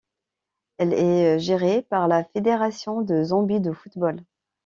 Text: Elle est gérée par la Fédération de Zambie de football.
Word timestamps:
Elle 0.79 0.93
est 0.93 1.37
gérée 1.37 1.83
par 1.83 2.07
la 2.07 2.23
Fédération 2.23 3.03
de 3.03 3.23
Zambie 3.23 3.59
de 3.61 3.71
football. 3.71 4.23